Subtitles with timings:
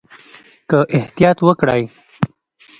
[0.69, 1.83] که احتیاط وکړئ